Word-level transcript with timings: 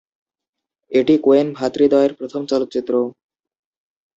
এটি 0.91 1.13
কোয়েন 1.17 1.47
ভ্রাতৃদ্বয়ের 1.53 2.11
প্রথম 2.19 2.41
চলচ্চিত্র। 2.45 2.93